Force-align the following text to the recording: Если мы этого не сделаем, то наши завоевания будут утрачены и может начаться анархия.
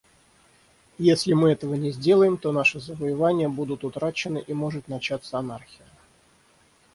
Если 0.97 1.33
мы 1.33 1.51
этого 1.51 1.75
не 1.75 1.91
сделаем, 1.91 2.37
то 2.37 2.51
наши 2.51 2.79
завоевания 2.79 3.47
будут 3.49 3.83
утрачены 3.83 4.39
и 4.39 4.51
может 4.51 4.87
начаться 4.87 5.37
анархия. 5.37 5.85